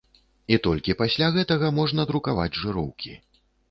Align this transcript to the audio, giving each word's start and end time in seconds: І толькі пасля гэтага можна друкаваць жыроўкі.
І 0.55 0.57
толькі 0.67 0.95
пасля 1.03 1.29
гэтага 1.37 1.71
можна 1.83 2.09
друкаваць 2.15 2.51
жыроўкі. 2.65 3.19